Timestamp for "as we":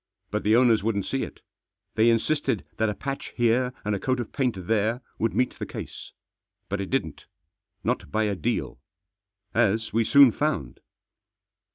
9.53-10.03